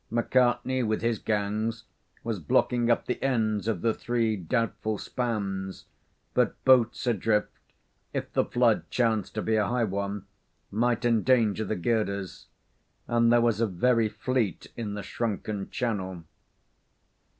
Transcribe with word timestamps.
McCartney, 0.11 0.81
with 0.83 1.03
his 1.03 1.19
gangs, 1.19 1.83
was 2.23 2.39
blocking 2.39 2.89
up 2.89 3.05
the 3.05 3.21
ends 3.23 3.67
of 3.67 3.81
the 3.81 3.93
three 3.93 4.35
doubtful 4.35 4.97
spans, 4.97 5.85
but 6.33 6.65
boats 6.65 7.05
adrift, 7.05 7.51
if 8.11 8.33
the 8.33 8.43
flood 8.43 8.89
chanced 8.89 9.35
to 9.35 9.43
be 9.43 9.55
a 9.57 9.67
high 9.67 9.83
one, 9.83 10.25
might 10.71 11.05
endanger 11.05 11.63
the 11.63 11.75
girders; 11.75 12.47
and 13.07 13.31
there 13.31 13.41
was 13.41 13.61
a 13.61 13.67
very 13.67 14.09
fleet 14.09 14.65
in 14.75 14.95
the 14.95 15.03
shrunken 15.03 15.69
channel. 15.69 16.23